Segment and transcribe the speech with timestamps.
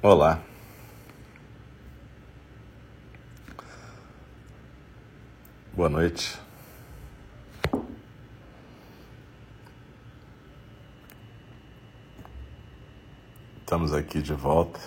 [0.00, 0.40] Olá.
[5.72, 6.38] Boa noite.
[13.60, 14.78] Estamos aqui de volta.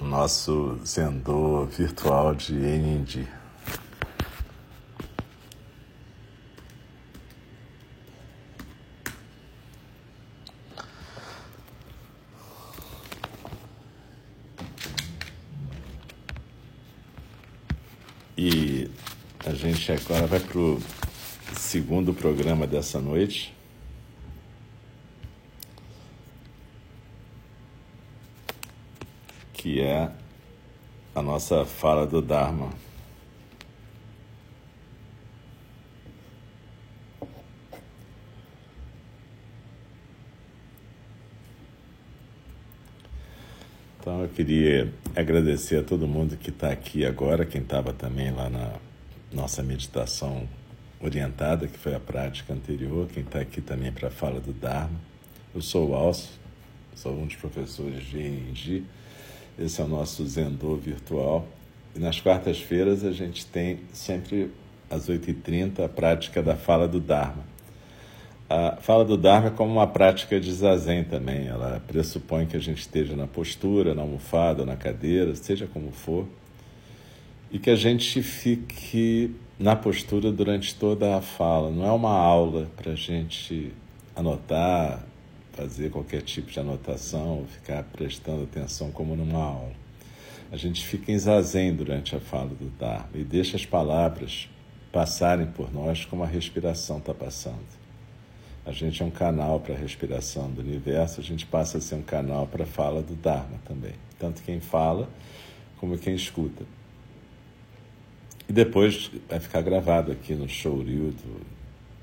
[0.00, 3.42] Nosso Zendô virtual de NND.
[18.44, 18.90] E
[19.46, 20.82] a gente agora vai para o
[21.92, 23.54] segundo programa dessa noite.
[29.52, 30.10] Que é
[31.14, 32.70] a nossa fala do Dharma.
[44.00, 48.48] Então eu queria agradecer a todo mundo que está aqui agora, quem estava também lá
[48.48, 48.76] na
[49.30, 50.48] nossa meditação
[51.02, 54.98] orientada, que foi a prática anterior, quem está aqui também para a fala do Dharma.
[55.54, 56.30] Eu sou o Alcio,
[56.94, 58.84] sou um dos professores de ENG.
[59.58, 61.46] Esse é o nosso Zendô virtual.
[61.94, 64.50] E nas quartas-feiras a gente tem sempre
[64.88, 67.44] às 8h30 a prática da fala do Dharma.
[68.48, 71.48] A fala do Dharma é como uma prática de zazen também.
[71.48, 76.26] Ela pressupõe que a gente esteja na postura, na almofada, na cadeira, seja como for,
[77.52, 81.70] e que a gente fique na postura durante toda a fala.
[81.70, 83.72] Não é uma aula para a gente
[84.16, 85.04] anotar,
[85.52, 89.72] fazer qualquer tipo de anotação, ficar prestando atenção como numa aula.
[90.50, 94.48] A gente fica em zazen durante a fala do Dharma e deixa as palavras
[94.90, 97.82] passarem por nós como a respiração está passando.
[98.64, 101.96] A gente é um canal para a respiração do universo, a gente passa a ser
[101.96, 103.94] um canal para a fala do Dharma também.
[104.18, 105.08] Tanto quem fala
[105.78, 106.64] como quem escuta.
[108.48, 111.40] E depois vai ficar gravado aqui no Showreel do,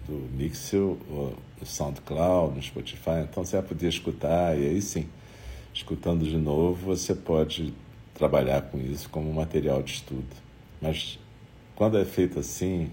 [0.08, 3.22] do Mixel, no SoundCloud, no Spotify.
[3.30, 5.08] Então você vai poder escutar e aí sim,
[5.74, 7.74] escutando de novo, você pode
[8.14, 10.28] trabalhar com isso como material de estudo.
[10.82, 11.20] Mas
[11.76, 12.90] quando é feito assim,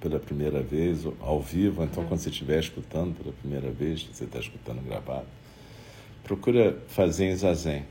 [0.00, 4.38] pela primeira vez, ao vivo, então quando você estiver escutando pela primeira vez, você está
[4.38, 5.26] escutando gravado,
[6.22, 7.84] procura fazer em zazen.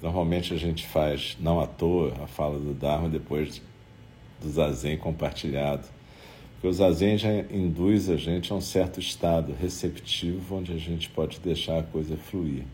[0.00, 3.62] Normalmente a gente faz, não à toa, a fala do Dharma depois
[4.42, 5.86] do zazen compartilhado.
[6.54, 11.08] Porque o zazen já induz a gente a um certo estado receptivo onde a gente
[11.08, 12.64] pode deixar a coisa fluir.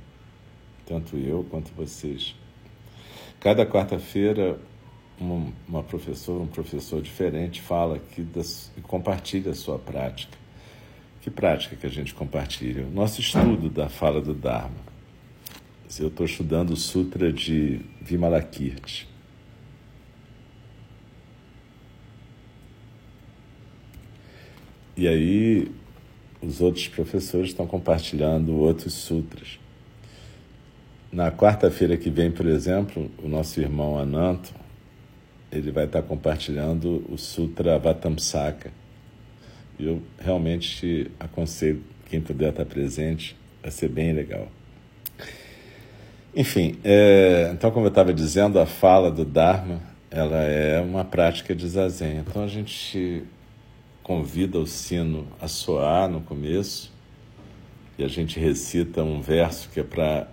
[0.85, 2.35] Tanto eu quanto vocês.
[3.41, 4.59] Cada quarta-feira
[5.21, 10.37] uma, professora, um professor diferente fala aqui das, e compartilha a sua prática.
[11.21, 12.85] Que prática que a gente compartilha?
[12.87, 14.89] O nosso estudo da fala do Dharma.
[15.99, 19.09] Eu estou estudando o Sutra de Vimalakirti.
[24.99, 25.71] E aí,
[26.43, 29.61] os outros professores estão compartilhando outros sutras.
[31.13, 34.53] Na quarta-feira que vem, por exemplo, o nosso irmão Ananto
[35.53, 38.73] ele vai estar compartilhando o Sutra Vatamsaka.
[39.79, 44.49] E eu realmente aconselho quem puder estar presente, vai ser bem legal.
[46.35, 49.81] Enfim, é, então como eu estava dizendo, a fala do Dharma,
[50.11, 52.19] ela é uma prática de zazen.
[52.19, 53.25] Então a gente
[54.09, 56.91] convida o sino a soar no começo
[57.99, 60.27] e a gente recita um verso que é para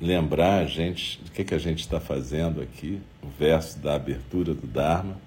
[0.00, 4.54] lembrar a gente do que, que a gente está fazendo aqui, o verso da abertura
[4.54, 5.20] do Dharma.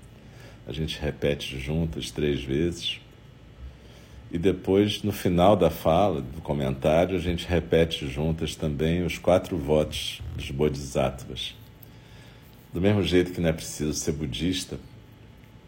[0.65, 3.01] A gente repete juntas três vezes.
[4.31, 9.57] E depois, no final da fala, do comentário, a gente repete juntas também os quatro
[9.57, 11.53] votos dos Bodhisattvas.
[12.73, 14.79] Do mesmo jeito que não é preciso ser budista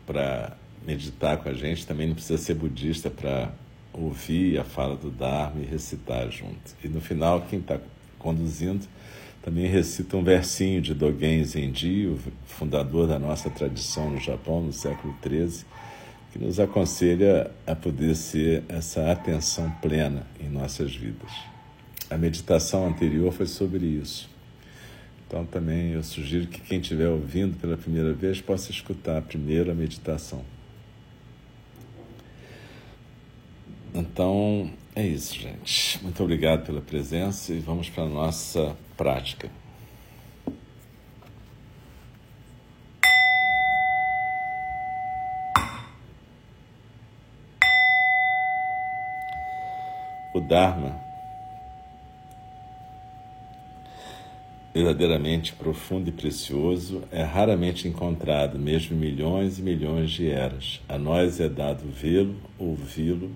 [0.06, 0.56] para
[0.86, 3.52] meditar com a gente, também não precisa ser budista para
[3.94, 6.76] ouvir a fala do Dharma e recitar junto.
[6.84, 7.80] E no final, quem está
[8.18, 8.88] conduzindo,
[9.42, 14.72] também recita um versinho de Dogen Zenji, o fundador da nossa tradição no Japão, no
[14.72, 15.66] século XIII,
[16.32, 21.32] que nos aconselha a poder ser essa atenção plena em nossas vidas.
[22.10, 24.30] A meditação anterior foi sobre isso.
[25.28, 29.74] Então também eu sugiro que quem estiver ouvindo pela primeira vez possa escutar a primeira
[29.74, 30.44] meditação.
[33.94, 36.02] Então, é isso, gente.
[36.02, 39.50] Muito obrigado pela presença e vamos para a nossa prática.
[50.34, 50.98] O Dharma,
[54.74, 60.80] verdadeiramente profundo e precioso, é raramente encontrado, mesmo em milhões e milhões de eras.
[60.88, 63.36] A nós é dado vê-lo, ouvi-lo,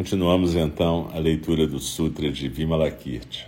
[0.00, 3.46] Continuamos então a leitura do Sutra de Vimalakirti.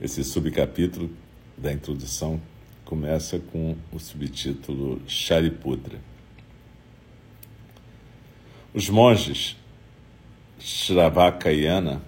[0.00, 1.10] Esse subcapítulo
[1.58, 2.40] da introdução
[2.84, 5.98] começa com o subtítulo Shariputra.
[8.72, 9.56] Os monges
[10.60, 12.00] Shravakayana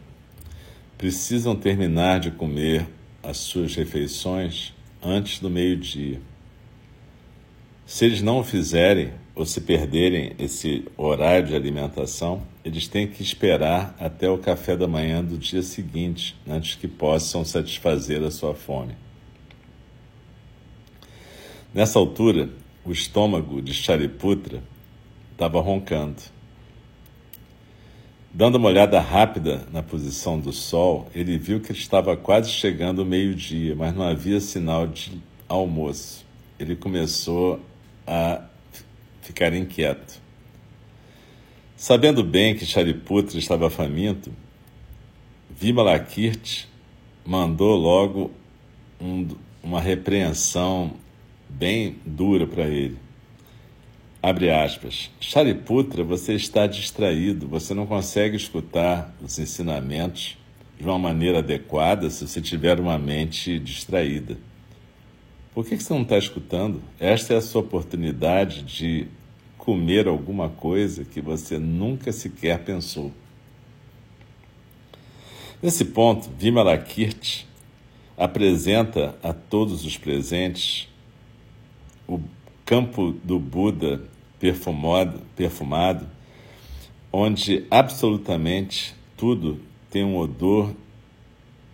[0.96, 2.86] precisam terminar de comer
[3.24, 4.72] as suas refeições
[5.02, 6.20] antes do meio-dia.
[7.84, 13.22] Se eles não o fizerem ou se perderem esse horário de alimentação, eles têm que
[13.22, 18.54] esperar até o café da manhã do dia seguinte, antes que possam satisfazer a sua
[18.54, 18.94] fome.
[21.72, 22.50] Nessa altura,
[22.84, 24.62] o estômago de Shariputra
[25.32, 26.20] estava roncando.
[28.34, 33.06] Dando uma olhada rápida na posição do sol, ele viu que estava quase chegando o
[33.06, 36.24] meio-dia, mas não havia sinal de almoço.
[36.58, 37.60] Ele começou
[38.06, 38.42] a
[39.22, 40.20] ficar inquieto.
[41.76, 44.30] Sabendo bem que Shariputra estava faminto,
[45.50, 46.68] Vimalakirti
[47.24, 48.30] mandou logo
[49.00, 49.28] um,
[49.62, 50.92] uma repreensão
[51.48, 52.98] bem dura para ele.
[54.22, 55.10] Abre aspas.
[55.20, 60.38] Shariputra, você está distraído, você não consegue escutar os ensinamentos
[60.78, 64.36] de uma maneira adequada se você tiver uma mente distraída.
[65.54, 66.82] Por que você não está escutando?
[66.98, 69.06] Esta é a sua oportunidade de
[69.58, 73.12] comer alguma coisa que você nunca sequer pensou.
[75.62, 77.46] Nesse ponto, Vimalakirti
[78.16, 80.88] apresenta a todos os presentes
[82.08, 82.18] o
[82.64, 84.02] campo do Buda
[84.40, 86.08] perfumado, perfumado,
[87.12, 89.60] onde absolutamente tudo
[89.90, 90.74] tem um odor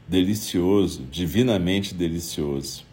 [0.08, 2.87] delicioso, divinamente delicioso.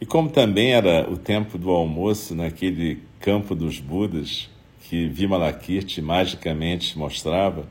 [0.00, 4.50] E como também era o tempo do almoço naquele campo dos Budas
[4.80, 7.66] que Vimalakirti magicamente mostrava,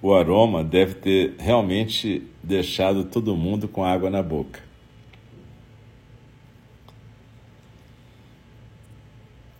[0.00, 4.60] o aroma deve ter realmente deixado todo mundo com água na boca.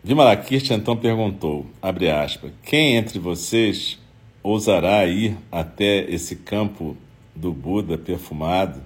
[0.02, 3.98] Vimalakirti então perguntou, abre aspas, quem entre vocês
[4.42, 6.96] ousará ir até esse campo
[7.36, 8.80] do Buda perfumado,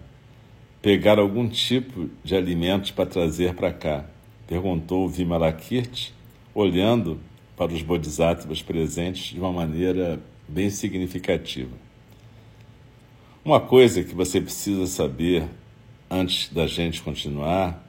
[0.85, 4.05] pegar algum tipo de alimentos para trazer para cá?
[4.47, 6.13] Perguntou Vimalakirti,
[6.55, 7.19] olhando
[7.57, 11.75] para os bodhisattvas presentes de uma maneira bem significativa.
[13.43, 15.49] Uma coisa que você precisa saber
[16.11, 17.83] antes da gente continuar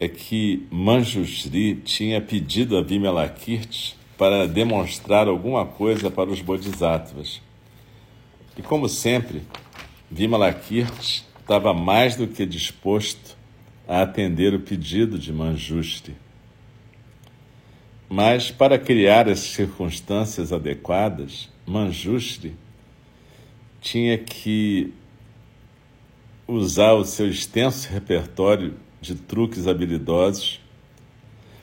[0.00, 7.40] é que Manjushri tinha pedido a Vimalakirti para demonstrar alguma coisa para os bodhisattvas.
[8.56, 9.42] E como sempre,
[10.10, 13.34] Vimalakirti estava mais do que disposto
[13.88, 16.14] a atender o pedido de Manjushri.
[18.06, 22.54] Mas para criar as circunstâncias adequadas, Manjushri
[23.80, 24.92] tinha que
[26.46, 30.60] usar o seu extenso repertório de truques habilidosos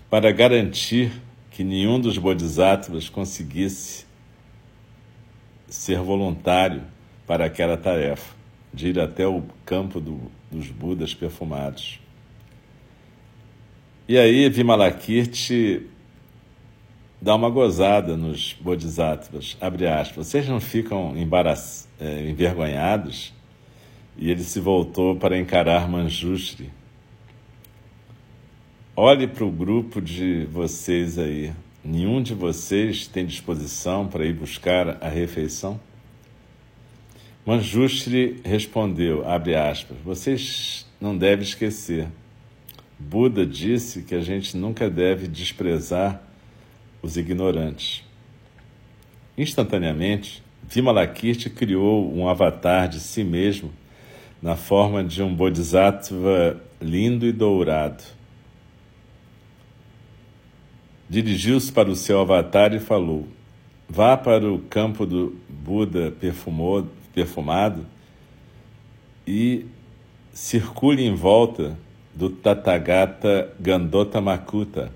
[0.09, 1.11] para garantir
[1.51, 4.03] que nenhum dos bodhisattvas conseguisse
[5.67, 6.81] ser voluntário
[7.27, 8.34] para aquela tarefa,
[8.75, 10.19] de ir até o campo do,
[10.51, 11.99] dos Budas perfumados.
[14.07, 15.87] E aí Vimalakirti
[17.21, 21.15] dá uma gozada nos bodhisattvas, abre aspas, vocês não ficam
[21.99, 23.33] é, envergonhados?
[24.17, 26.69] E ele se voltou para encarar Manjushri,
[28.97, 31.51] Olhe para o grupo de vocês aí.
[31.83, 35.77] Nenhum de vocês tem disposição para ir buscar a refeição?
[37.45, 42.07] Manjushri respondeu, abre aspas, vocês não devem esquecer.
[42.97, 46.23] Buda disse que a gente nunca deve desprezar
[47.03, 48.03] os ignorantes.
[49.37, 53.71] Instantaneamente, Vimalakirti criou um avatar de si mesmo
[54.41, 58.03] na forma de um bodhisattva lindo e dourado.
[61.07, 63.27] Dirigiu-se para o seu avatar e falou:
[63.87, 67.85] Vá para o campo do Buda perfumou, perfumado
[69.25, 69.65] e
[70.33, 71.79] circule em volta
[72.13, 74.91] do Tathagata Gandotamakuta,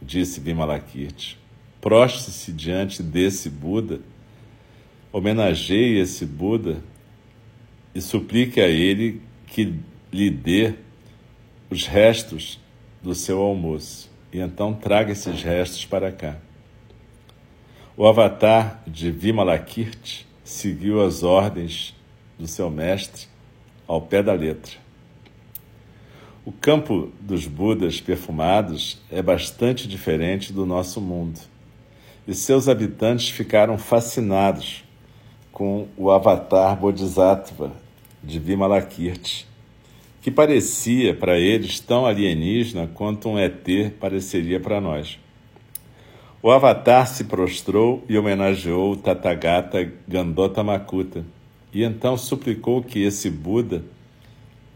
[0.00, 1.36] disse Vimalakirti.
[1.80, 4.00] Proste-se diante desse Buda,
[5.12, 6.78] homenageie esse Buda
[7.92, 9.74] e suplique a ele que
[10.12, 10.74] lhe dê
[11.68, 12.60] os restos
[13.02, 14.10] do seu almoço.
[14.32, 16.36] E então traga esses restos para cá.
[17.96, 21.96] O avatar de Vimalakirti seguiu as ordens
[22.38, 23.26] do seu mestre
[23.88, 24.72] ao pé da letra.
[26.44, 31.40] O campo dos Budas perfumados é bastante diferente do nosso mundo,
[32.28, 34.84] e seus habitantes ficaram fascinados
[35.50, 37.72] com o avatar Bodhisattva
[38.22, 39.46] de Vimalakirti,
[40.20, 43.66] que parecia para eles tão alienígena quanto um ET
[43.98, 45.18] pareceria para nós.
[46.46, 51.24] O avatar se prostrou e homenageou Tathagata Gandotamakuta,
[51.72, 53.82] e então suplicou que esse Buda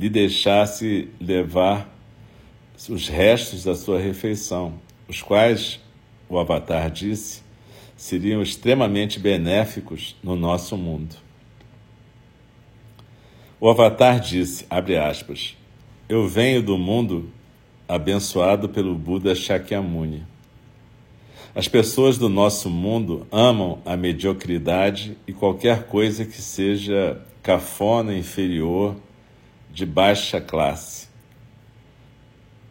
[0.01, 1.87] lhe deixasse levar
[2.89, 5.79] os restos da sua refeição, os quais,
[6.27, 7.43] o avatar disse,
[7.95, 11.17] seriam extremamente benéficos no nosso mundo.
[13.61, 15.55] O avatar disse, abre aspas,
[16.09, 17.31] eu venho do mundo
[17.87, 20.38] abençoado pelo Buda Shakyamuni.
[21.55, 28.95] As pessoas do nosso mundo amam a mediocridade e qualquer coisa que seja cafona, inferior,
[29.73, 31.09] de baixa classe.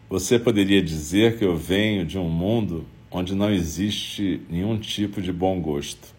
[0.10, 5.34] Você poderia dizer que eu venho de um mundo onde não existe nenhum tipo de
[5.34, 6.16] bom gosto.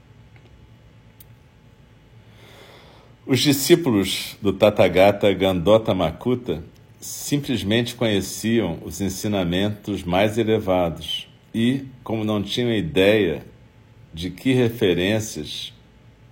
[3.25, 6.65] Os discípulos do Tathagata Gandotamakuta
[7.01, 13.45] simplesmente conheciam os ensinamentos mais elevados e, como não tinham ideia
[14.13, 15.73] de que referências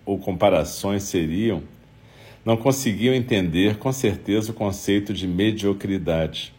[0.04, 1.62] ou comparações seriam,
[2.44, 6.54] não conseguiam entender com certeza o conceito de mediocridade.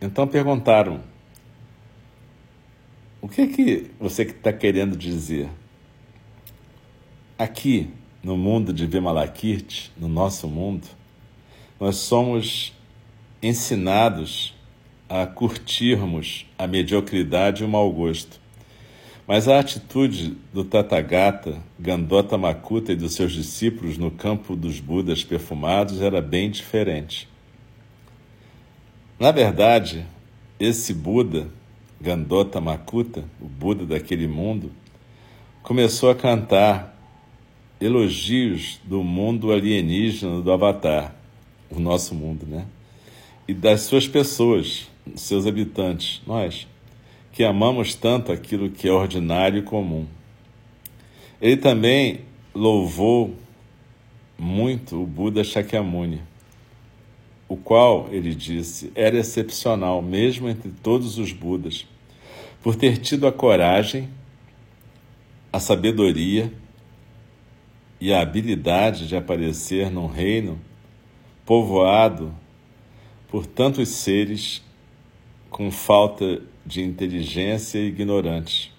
[0.00, 1.02] Então perguntaram:
[3.20, 5.48] o que é que você está querendo dizer?
[7.36, 7.90] Aqui,
[8.22, 10.86] no mundo de Vimalakirti, no nosso mundo,
[11.80, 12.72] nós somos
[13.42, 14.54] ensinados
[15.08, 18.40] a curtirmos a mediocridade e o mau gosto.
[19.26, 25.22] Mas a atitude do Tathagata, Gandota Makuta e dos seus discípulos no campo dos Budas
[25.22, 27.28] perfumados era bem diferente.
[29.18, 30.06] Na verdade,
[30.58, 31.48] esse Buda,
[32.00, 34.70] Gandota Makuta, o Buda daquele mundo,
[35.62, 36.96] começou a cantar
[37.80, 41.14] elogios do mundo alienígena do Avatar,
[41.70, 42.66] o nosso mundo, né?
[43.46, 46.66] E das suas pessoas, seus habitantes, nós,
[47.32, 50.06] que amamos tanto aquilo que é ordinário e comum.
[51.40, 52.22] Ele também
[52.54, 53.34] louvou
[54.36, 56.20] muito o Buda Shakyamuni,
[57.48, 61.86] o qual, ele disse, era excepcional, mesmo entre todos os Budas,
[62.62, 64.08] por ter tido a coragem,
[65.52, 66.52] a sabedoria
[68.00, 70.60] e a habilidade de aparecer num reino
[71.46, 72.34] povoado
[73.28, 74.62] por tantos seres
[75.50, 78.70] com falta de inteligência e ignorantes.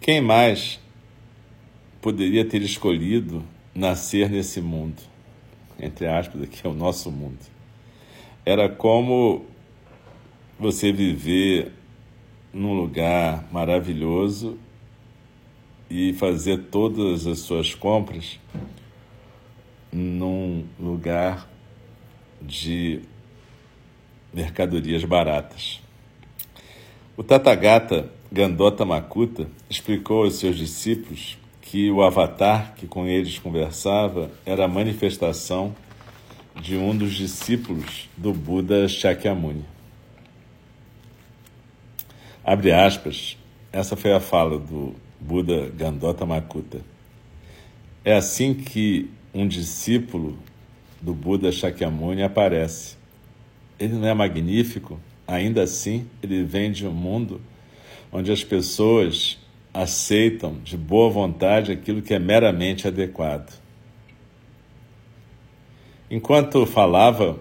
[0.00, 0.80] Quem mais
[2.00, 3.42] poderia ter escolhido
[3.74, 5.00] nascer nesse mundo?
[5.78, 7.38] Entre aspas, aqui é o nosso mundo.
[8.44, 9.46] Era como
[10.58, 11.72] você viver
[12.52, 14.58] num lugar maravilhoso
[15.88, 18.38] e fazer todas as suas compras
[19.92, 21.48] num lugar
[22.40, 23.02] de
[24.32, 25.80] mercadorias baratas.
[27.16, 34.30] O Tathagata Gandota Makuta explicou aos seus discípulos que o avatar que com eles conversava
[34.44, 35.74] era a manifestação
[36.60, 39.64] de um dos discípulos do Buda Shakyamuni.
[42.44, 43.36] Abre aspas,
[43.72, 46.80] essa foi a fala do Buda Gandota Makuta.
[48.04, 50.38] É assim que um discípulo
[51.00, 52.96] do Buda Shakyamuni aparece
[53.82, 55.00] ele não é magnífico?
[55.26, 57.40] Ainda assim, ele vem de um mundo
[58.12, 59.38] onde as pessoas
[59.74, 63.60] aceitam de boa vontade aquilo que é meramente adequado.
[66.08, 67.40] Enquanto falava,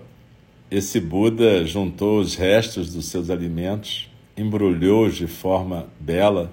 [0.71, 6.51] esse Buda juntou os restos dos seus alimentos, embrulhou-os de forma bela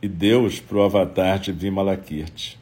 [0.00, 2.58] e deu-os para o avatar de Vimalakirti.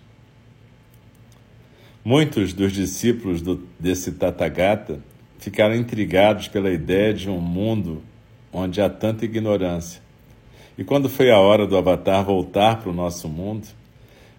[2.02, 5.00] Muitos dos discípulos do, desse Tathagata
[5.40, 8.02] ficaram intrigados pela ideia de um mundo
[8.52, 10.00] onde há tanta ignorância.
[10.78, 13.66] E quando foi a hora do Avatar voltar para o nosso mundo,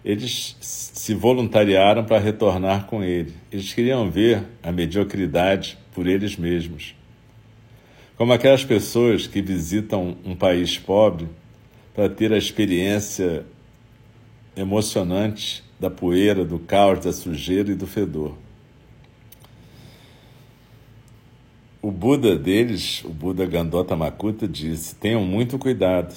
[0.04, 3.34] eles se voluntariaram para retornar com ele.
[3.50, 6.94] Eles queriam ver a mediocridade por eles mesmos.
[8.16, 11.28] Como aquelas pessoas que visitam um país pobre
[11.94, 13.44] para ter a experiência
[14.56, 18.36] emocionante da poeira, do caos, da sujeira e do fedor.
[21.84, 26.14] O Buda deles, o Buda Gandota Makuta, disse: tenham muito cuidado.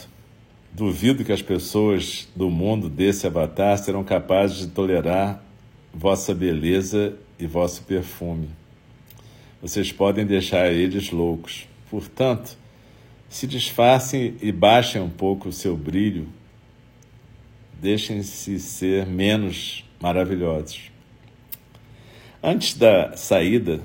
[0.72, 5.44] Duvido que as pessoas do mundo desse avatar serão capazes de tolerar
[5.92, 8.48] vossa beleza e vosso perfume.
[9.60, 11.68] Vocês podem deixar eles loucos.
[11.90, 12.56] Portanto,
[13.28, 16.28] se disfarcem e baixem um pouco o seu brilho.
[17.82, 20.92] Deixem-se ser menos maravilhosos.
[22.44, 23.82] Antes da saída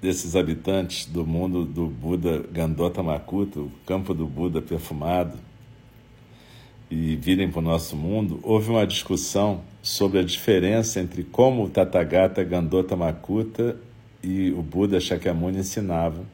[0.00, 5.38] desses habitantes do mundo do Buda Gandota Makuta, o campo do Buda perfumado,
[6.90, 11.68] e virem para o nosso mundo, houve uma discussão sobre a diferença entre como o
[11.68, 13.76] Tathagata Gandota Makuta
[14.22, 16.24] e o Buda Shakyamuni ensinavam.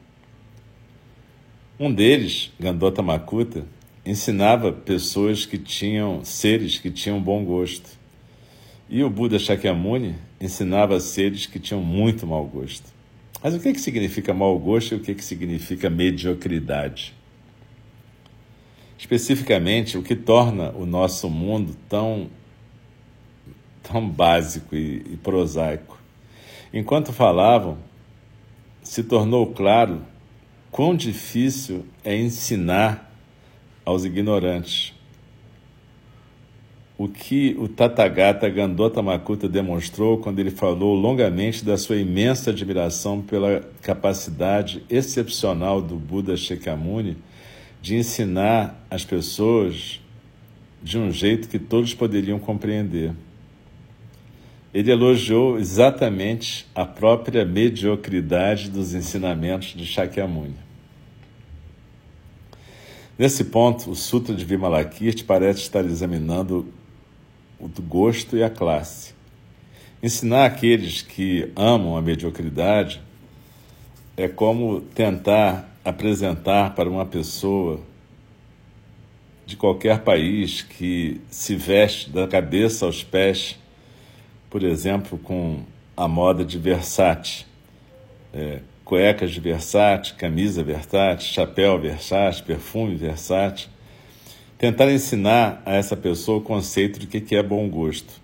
[1.77, 3.65] Um deles, Gandota Makuta,
[4.05, 7.89] ensinava pessoas que tinham seres que tinham bom gosto.
[8.89, 12.94] E o Buda Shakyamuni ensinava seres que tinham muito mau gosto.
[13.45, 17.13] Mas o que, que significa mau gosto e o que, que significa mediocridade?
[18.97, 22.27] Especificamente, o que torna o nosso mundo tão,
[23.83, 25.95] tão básico e, e prosaico.
[26.73, 27.77] Enquanto falavam,
[28.81, 30.01] se tornou claro
[30.71, 33.13] quão difícil é ensinar
[33.85, 34.94] aos ignorantes.
[36.97, 43.21] O que o Tathagata Gandota Makuta demonstrou quando ele falou longamente da sua imensa admiração
[43.21, 47.17] pela capacidade excepcional do Buda Shakyamuni
[47.81, 49.99] de ensinar as pessoas
[50.81, 53.11] de um jeito que todos poderiam compreender.
[54.73, 60.55] Ele elogiou exatamente a própria mediocridade dos ensinamentos de Shakyamuni.
[63.17, 66.67] Nesse ponto, o Sutra de Vimalakirti parece estar examinando
[67.59, 69.13] o gosto e a classe.
[70.01, 73.01] Ensinar aqueles que amam a mediocridade
[74.17, 77.79] é como tentar apresentar para uma pessoa
[79.45, 83.57] de qualquer país que se veste da cabeça aos pés,
[84.49, 85.61] por exemplo, com
[85.95, 87.45] a moda de Versace,
[88.33, 93.67] é, cuecas de Versace, camisa Versace, chapéu Versace, perfume Versace,
[94.65, 98.19] tentar ensinar a essa pessoa o conceito de que é bom gosto.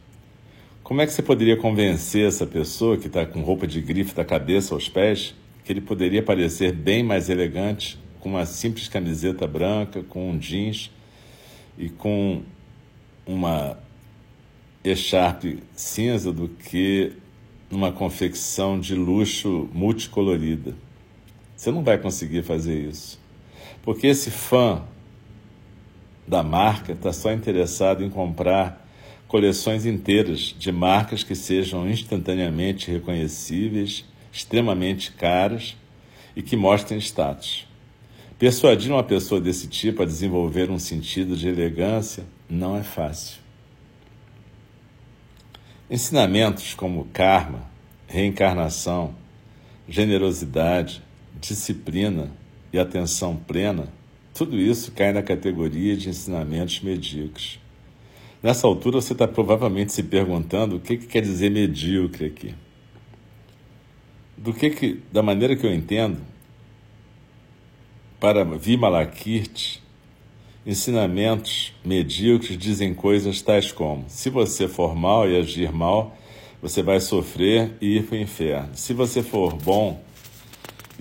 [0.81, 4.25] Como é que você poderia convencer essa pessoa que está com roupa de grife da
[4.25, 10.01] cabeça aos pés que ele poderia parecer bem mais elegante com uma simples camiseta branca,
[10.01, 10.89] com um jeans
[11.77, 12.41] e com
[13.23, 13.77] uma
[14.83, 17.13] echarpe cinza do que
[17.69, 20.73] numa confecção de luxo multicolorida?
[21.55, 23.19] Você não vai conseguir fazer isso.
[23.83, 24.81] Porque esse fã
[26.27, 28.87] da marca está só interessado em comprar
[29.27, 35.77] coleções inteiras de marcas que sejam instantaneamente reconhecíveis, extremamente caras
[36.35, 37.67] e que mostrem status.
[38.37, 43.39] Persuadir uma pessoa desse tipo a desenvolver um sentido de elegância não é fácil.
[45.89, 47.69] Ensinamentos como karma,
[48.07, 49.15] reencarnação,
[49.87, 51.01] generosidade,
[51.39, 52.31] disciplina
[52.73, 53.87] e atenção plena
[54.33, 57.59] tudo isso cai na categoria de ensinamentos medíocres.
[58.41, 62.55] Nessa altura, você está provavelmente se perguntando o que, que quer dizer medíocre aqui.
[64.35, 66.19] Do que, que da maneira que eu entendo,
[68.19, 69.81] para Vimalakirti,
[70.65, 76.17] ensinamentos medíocres dizem coisas tais como: se você for mal e agir mal,
[76.61, 78.69] você vai sofrer e ir para o inferno.
[78.73, 80.01] Se você for bom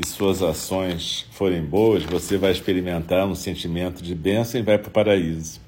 [0.03, 4.89] e suas ações forem boas, você vai experimentar um sentimento de bênção e vai para
[4.89, 5.61] o paraíso.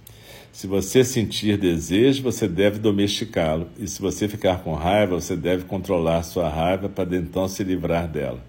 [0.51, 3.69] Se você sentir desejo, você deve domesticá-lo.
[3.79, 8.09] E se você ficar com raiva, você deve controlar sua raiva para então se livrar
[8.09, 8.43] dela.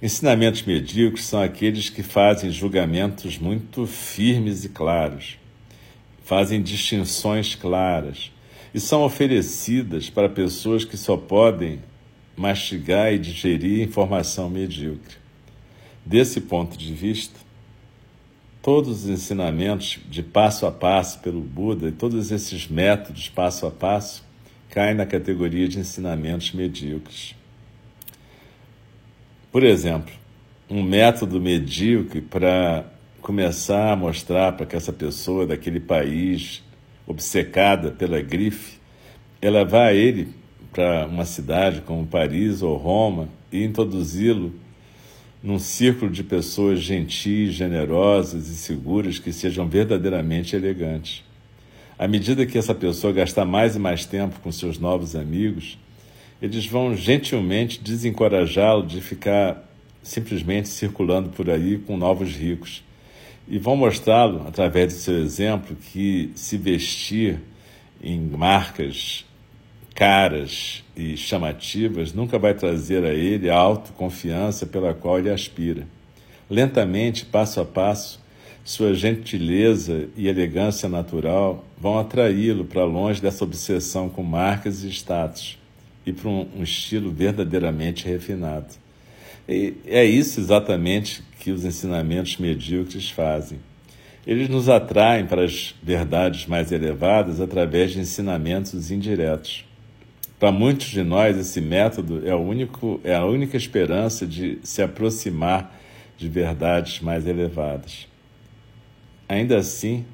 [0.00, 5.36] Ensinamentos medíocres são aqueles que fazem julgamentos muito firmes e claros,
[6.24, 8.32] fazem distinções claras
[8.72, 11.80] e são oferecidas para pessoas que só podem
[12.40, 15.16] mastigar e digerir informação medíocre.
[16.04, 17.38] Desse ponto de vista,
[18.62, 23.70] todos os ensinamentos de passo a passo pelo Buda e todos esses métodos passo a
[23.70, 24.24] passo
[24.70, 27.34] caem na categoria de ensinamentos medíocres.
[29.52, 30.14] Por exemplo,
[30.68, 32.84] um método medíocre para
[33.20, 36.62] começar a mostrar para que essa pessoa daquele país
[37.10, 38.78] obcecada pela grife,
[39.42, 40.39] é levar ele
[40.72, 44.52] para uma cidade como Paris ou Roma e introduzi-lo
[45.42, 51.24] num círculo de pessoas gentis, generosas e seguras que sejam verdadeiramente elegantes.
[51.98, 55.78] À medida que essa pessoa gastar mais e mais tempo com seus novos amigos,
[56.40, 59.66] eles vão gentilmente desencorajá-lo de ficar
[60.02, 62.82] simplesmente circulando por aí com novos ricos.
[63.48, 67.40] E vão mostrá-lo, através de seu exemplo, que se vestir
[68.02, 69.26] em marcas
[70.00, 75.86] caras e chamativas nunca vai trazer a ele a autoconfiança pela qual ele aspira.
[76.48, 78.18] Lentamente, passo a passo,
[78.64, 85.58] sua gentileza e elegância natural vão atraí-lo para longe dessa obsessão com marcas e status
[86.06, 88.68] e para um, um estilo verdadeiramente refinado.
[89.46, 93.58] E é isso exatamente que os ensinamentos medíocres fazem.
[94.26, 99.68] Eles nos atraem para as verdades mais elevadas através de ensinamentos indiretos.
[100.40, 105.78] Para muitos de nós, esse método é, único, é a única esperança de se aproximar
[106.16, 108.08] de verdades mais elevadas.
[109.28, 110.06] Ainda assim,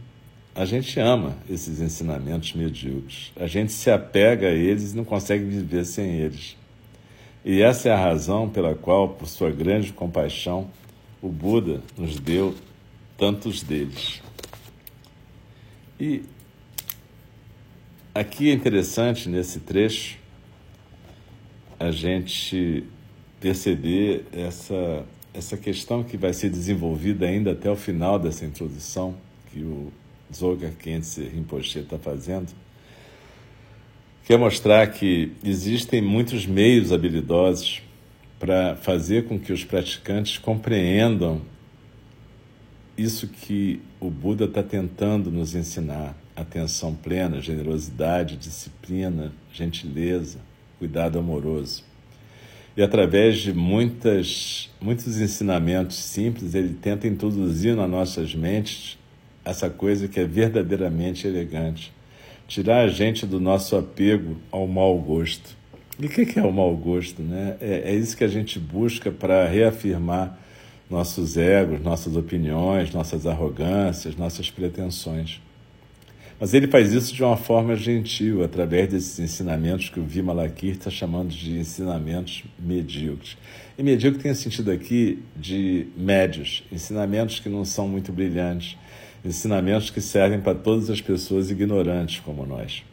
[0.52, 3.30] a gente ama esses ensinamentos medíocres.
[3.36, 6.56] A gente se apega a eles e não consegue viver sem eles.
[7.44, 10.68] E essa é a razão pela qual, por sua grande compaixão,
[11.22, 12.52] o Buda nos deu
[13.16, 14.20] tantos deles.
[16.00, 16.24] E
[18.16, 20.16] Aqui é interessante nesse trecho
[21.78, 22.82] a gente
[23.38, 29.14] perceber essa, essa questão que vai ser desenvolvida ainda até o final dessa introdução
[29.52, 29.92] que o
[30.34, 32.54] Zoga Khyentse Rinpoche está fazendo,
[34.24, 37.82] que é mostrar que existem muitos meios habilidosos
[38.38, 41.42] para fazer com que os praticantes compreendam
[42.96, 50.38] isso que o Buda está tentando nos ensinar atenção plena, generosidade, disciplina, gentileza,
[50.78, 51.82] cuidado amoroso.
[52.76, 58.98] E através de muitas, muitos ensinamentos simples, ele tenta introduzir nas nossas mentes
[59.42, 61.90] essa coisa que é verdadeiramente elegante.
[62.46, 65.56] Tirar a gente do nosso apego ao mau gosto.
[65.98, 67.22] E o que é o mau gosto?
[67.22, 67.56] Né?
[67.60, 70.38] É, é isso que a gente busca para reafirmar
[70.90, 75.40] nossos egos, nossas opiniões, nossas arrogâncias, nossas pretensões.
[76.38, 80.90] Mas ele faz isso de uma forma gentil, através desses ensinamentos que o Vimalakir está
[80.90, 83.38] chamando de ensinamentos medíocres.
[83.78, 88.76] E medíocre tem sentido aqui de médios, ensinamentos que não são muito brilhantes,
[89.24, 92.84] ensinamentos que servem para todas as pessoas ignorantes como nós.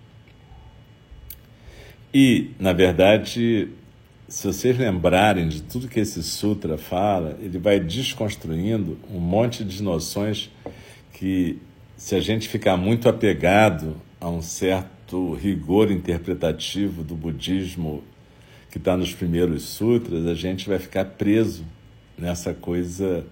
[2.13, 3.67] E, na verdade,
[4.27, 9.83] se vocês lembrarem de tudo que esse sutra fala, ele vai desconstruindo um monte de
[9.83, 10.49] noções
[11.13, 11.59] que
[12.03, 18.03] se a gente ficar muito apegado a um certo rigor interpretativo do budismo
[18.69, 21.63] que está nos primeiros sutras, a gente vai ficar preso
[22.17, 23.25] nessa coisa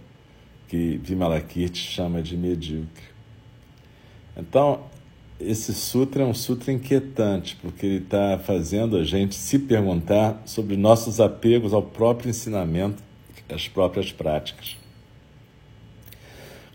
[0.69, 3.03] que Vimalakirti chama de medíocre.
[4.37, 4.85] Então,
[5.37, 10.77] esse sutra é um sutra inquietante, porque ele está fazendo a gente se perguntar sobre
[10.77, 13.03] nossos apegos ao próprio ensinamento,
[13.53, 14.77] às próprias práticas.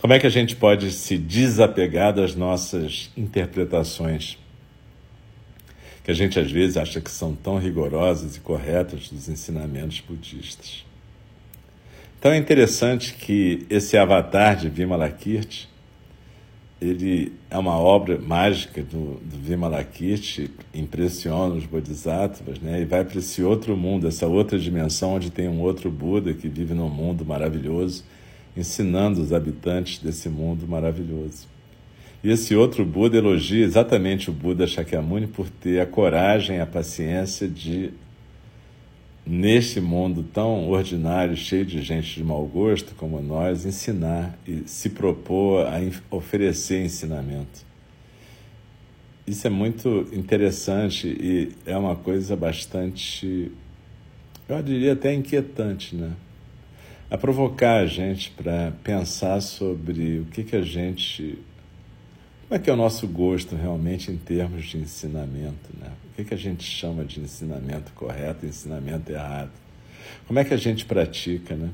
[0.06, 4.38] Como é que a gente pode se desapegar das nossas interpretações,
[6.04, 10.84] que a gente às vezes acha que são tão rigorosas e corretas dos ensinamentos budistas?
[12.16, 15.68] Então é interessante que esse avatar de Vimalakirti,
[16.80, 22.80] ele é uma obra mágica do, do Vimalakirti, impressiona os bodhisattvas, né?
[22.80, 26.48] e vai para esse outro mundo, essa outra dimensão onde tem um outro Buda que
[26.48, 28.04] vive num mundo maravilhoso
[28.56, 31.46] ensinando os habitantes desse mundo maravilhoso.
[32.24, 37.46] E esse outro Buda elogia exatamente o Buda Shakyamuni por ter a coragem, a paciência
[37.46, 37.90] de,
[39.24, 44.90] neste mundo tão ordinário, cheio de gente de mau gosto como nós, ensinar e se
[44.90, 45.78] propor a
[46.10, 47.66] oferecer ensinamento.
[49.26, 53.50] Isso é muito interessante e é uma coisa bastante,
[54.48, 56.12] eu diria até inquietante, né?
[57.10, 61.38] A provocar a gente para pensar sobre o que, que a gente
[62.48, 65.70] Como é que é o nosso gosto realmente em termos de ensinamento?
[65.78, 65.90] Né?
[66.10, 69.50] O que, que a gente chama de ensinamento correto ensinamento errado?
[70.26, 71.54] Como é que a gente pratica?
[71.54, 71.70] Né?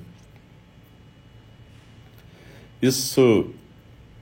[2.81, 3.53] Isso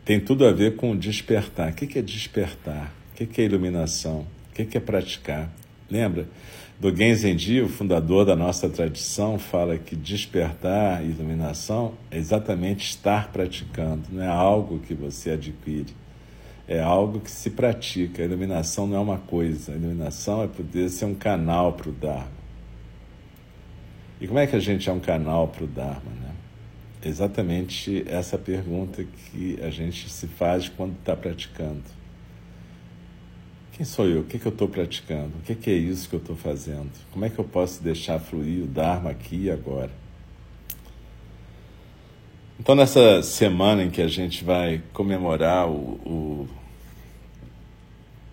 [0.05, 1.71] tem tudo a ver com despertar.
[1.71, 2.93] O que, é despertar?
[3.13, 4.27] O que, é iluminação?
[4.51, 5.51] O que é praticar?
[5.89, 6.29] Lembra?
[6.81, 14.05] Do Genzenji, o fundador da nossa tradição, fala que despertar iluminação é exatamente estar praticando,
[14.11, 15.95] não é algo que você adquire
[16.71, 18.23] é algo que se pratica.
[18.23, 21.93] A iluminação não é uma coisa, a iluminação é poder ser um canal para o
[21.93, 22.41] Dharma.
[24.21, 26.13] E como é que a gente é um canal para o Dharma?
[26.23, 26.33] Né?
[27.05, 31.83] Exatamente essa pergunta que a gente se faz quando está praticando.
[33.81, 34.21] Quem sou eu?
[34.21, 35.39] O que, que eu estou praticando?
[35.39, 36.91] O que, que é isso que eu estou fazendo?
[37.11, 39.91] Como é que eu posso deixar fluir o Dharma aqui e agora?
[42.59, 46.49] Então, nessa semana em que a gente vai comemorar o, o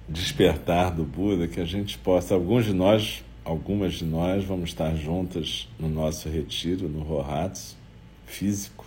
[0.10, 4.94] despertar do Buda, que a gente possa, alguns de nós, algumas de nós, vamos estar
[4.98, 7.78] juntas no nosso retiro, no Rohatsu,
[8.26, 8.86] físico.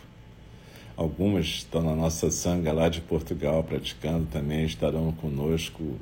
[0.94, 5.98] Algumas estão na nossa sanga lá de Portugal praticando também, estarão conosco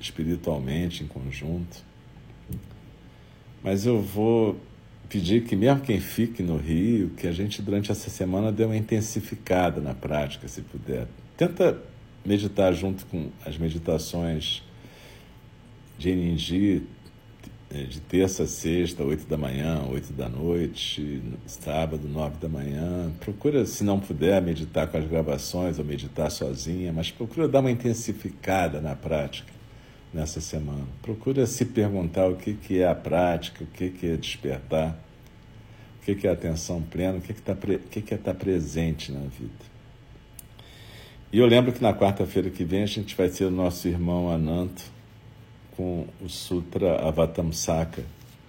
[0.00, 1.84] espiritualmente, em conjunto.
[3.62, 4.56] Mas eu vou
[5.08, 8.76] pedir que, mesmo quem fique no Rio, que a gente durante essa semana dê uma
[8.76, 11.06] intensificada na prática, se puder.
[11.36, 11.78] Tenta
[12.24, 14.62] meditar junto com as meditações
[15.98, 16.82] de Eningi,
[17.70, 23.12] de terça a sexta, oito da manhã, oito da noite, sábado, nove da manhã.
[23.20, 27.70] Procura, se não puder, meditar com as gravações ou meditar sozinha, mas procura dar uma
[27.70, 29.59] intensificada na prática
[30.12, 30.86] nessa semana.
[31.02, 34.98] Procura se perguntar o que, que é a prática, o que, que é despertar,
[36.00, 38.34] o que, que é atenção plena, o que, que, tá, o que, que é estar
[38.34, 39.70] presente na vida.
[41.32, 44.28] E eu lembro que na quarta-feira que vem a gente vai ter o nosso irmão
[44.28, 44.82] Ananto
[45.76, 48.02] com o Sutra Avatamsaka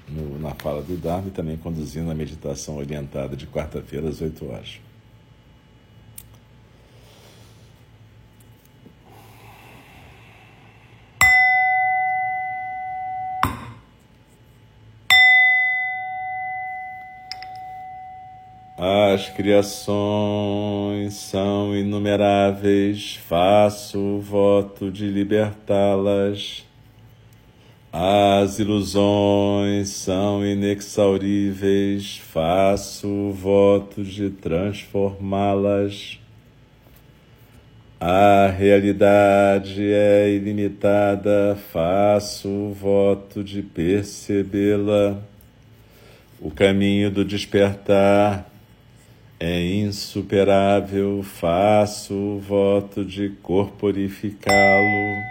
[0.09, 4.49] no, na fala do Dharma e também conduzindo a meditação orientada de quarta-feira às 8
[4.49, 4.81] horas.
[19.41, 26.63] Criações são inumeráveis, faço o voto de libertá-las.
[27.91, 36.19] As ilusões são inexauríveis, faço o voto de transformá-las.
[37.99, 45.19] A realidade é ilimitada, faço o voto de percebê-la.
[46.39, 48.50] O caminho do despertar
[49.43, 55.23] é insuperável, faço o voto de corporificá-lo.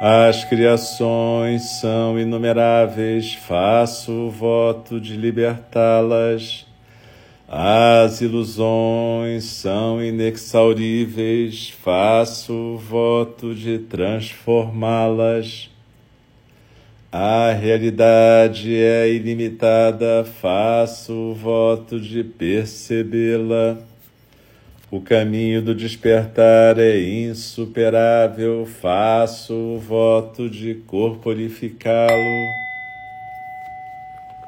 [0.00, 6.66] As criações são inumeráveis, faço o voto de libertá-las.
[7.46, 15.70] As ilusões são inexauríveis, faço o voto de transformá-las.
[17.12, 23.78] A realidade é ilimitada, faço o voto de percebê-la.
[24.90, 32.46] O caminho do despertar é insuperável, faço o voto de corporificá-lo.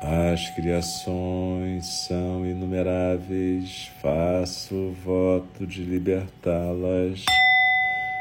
[0.01, 7.25] As criações são inumeráveis, faço o voto de libertá-las.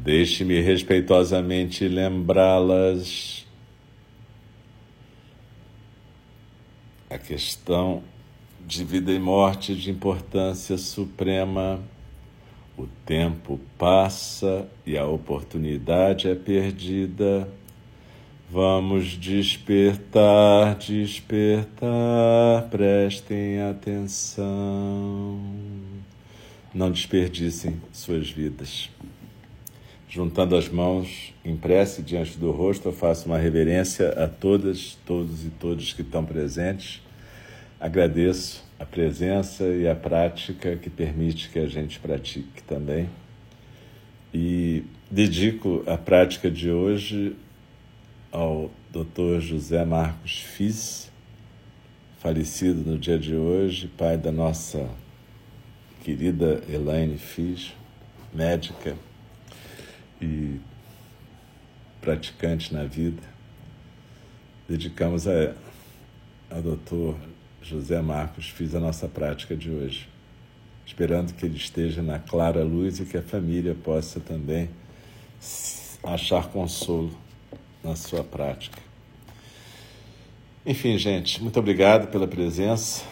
[0.00, 3.44] Deixe-me respeitosamente lembrá-las.
[7.10, 8.04] A questão
[8.64, 11.80] de vida e morte de importância suprema.
[12.76, 17.48] O tempo passa e a oportunidade é perdida.
[18.48, 24.46] Vamos despertar, despertar, prestem atenção.
[26.72, 28.88] Não desperdicem suas vidas.
[30.10, 35.44] Juntando as mãos em prece diante do rosto, eu faço uma reverência a todas, todos
[35.44, 37.02] e todos que estão presentes.
[37.78, 43.06] Agradeço a presença e a prática que permite que a gente pratique também.
[44.32, 47.36] E dedico a prática de hoje
[48.32, 49.40] ao Dr.
[49.40, 51.12] José Marcos Fiz,
[52.18, 54.88] falecido no dia de hoje, pai da nossa
[56.02, 57.74] querida Elaine Fiz,
[58.32, 58.96] médica
[60.20, 60.60] e
[62.00, 63.22] praticante na vida.
[64.68, 65.54] Dedicamos a,
[66.50, 67.14] ao Dr.
[67.62, 70.08] José Marcos Fiz a nossa prática de hoje,
[70.86, 74.70] esperando que ele esteja na clara luz e que a família possa também
[76.02, 77.12] achar consolo
[77.82, 78.78] na sua prática.
[80.64, 83.04] Enfim, gente, muito obrigado pela presença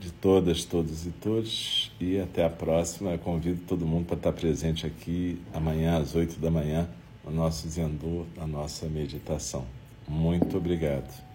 [0.00, 3.12] de todas, todos e todos e até a próxima.
[3.12, 6.88] Eu convido todo mundo para estar presente aqui amanhã às oito da manhã
[7.24, 9.64] no nosso Zendô, na nossa meditação.
[10.08, 11.25] Muito obrigado.